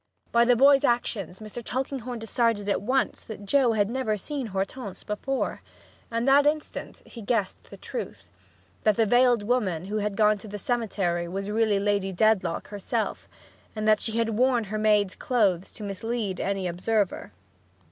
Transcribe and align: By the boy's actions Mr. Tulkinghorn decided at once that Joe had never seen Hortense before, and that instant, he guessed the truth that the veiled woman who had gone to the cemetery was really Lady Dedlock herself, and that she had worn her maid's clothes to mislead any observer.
By 0.31 0.45
the 0.45 0.55
boy's 0.55 0.83
actions 0.83 1.37
Mr. 1.37 1.63
Tulkinghorn 1.63 2.17
decided 2.17 2.67
at 2.67 2.81
once 2.81 3.23
that 3.25 3.45
Joe 3.45 3.73
had 3.73 3.87
never 3.87 4.17
seen 4.17 4.47
Hortense 4.47 5.03
before, 5.03 5.61
and 6.09 6.27
that 6.27 6.47
instant, 6.47 7.03
he 7.05 7.21
guessed 7.21 7.65
the 7.65 7.77
truth 7.77 8.31
that 8.81 8.95
the 8.95 9.05
veiled 9.05 9.43
woman 9.43 9.85
who 9.85 9.97
had 9.97 10.17
gone 10.17 10.39
to 10.39 10.47
the 10.47 10.57
cemetery 10.57 11.27
was 11.27 11.51
really 11.51 11.79
Lady 11.79 12.11
Dedlock 12.11 12.69
herself, 12.69 13.29
and 13.75 13.87
that 13.87 14.01
she 14.01 14.13
had 14.17 14.29
worn 14.31 14.63
her 14.73 14.79
maid's 14.79 15.13
clothes 15.13 15.69
to 15.69 15.83
mislead 15.83 16.39
any 16.39 16.67
observer. 16.67 17.31